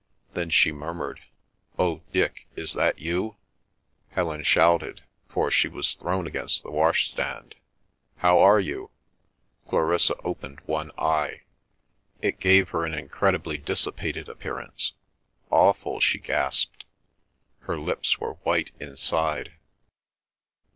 [0.33, 1.19] Then she murmured,
[1.77, 3.35] "Oh, Dick, is that you?"
[4.13, 8.89] Helen shouted—for she was thrown against the washstand—"How are you?"
[9.69, 11.43] Clarissa opened one eye.
[12.19, 14.93] It gave her an incredibly dissipated appearance.
[15.51, 16.83] "Awful!" she gasped.
[17.59, 19.53] Her lips were white inside.